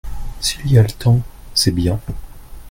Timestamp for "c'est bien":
1.53-1.99